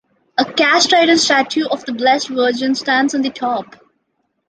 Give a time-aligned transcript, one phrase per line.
[0.35, 3.75] A cast-iron statue of the Blessed Virgin stands on the top.